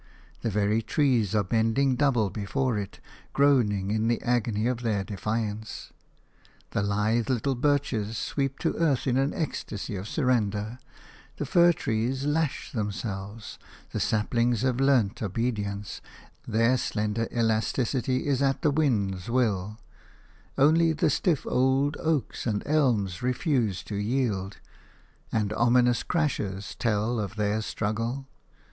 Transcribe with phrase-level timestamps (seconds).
[0.41, 2.99] The very trees are bending double before it,
[3.33, 5.93] groaning in the agony of their defiance.
[6.71, 10.79] The lithe little birches sweep to earth in an ecstasy of surrender;
[11.37, 13.59] the fir trees lash themselves;
[13.91, 16.01] the saplings have learnt obedience–
[16.47, 19.77] their slender elasticity is at the wind's will;
[20.57, 24.57] only the stiff old oaks and elms refuse to yield,
[25.31, 28.25] and ominous crashes tell of their struggle.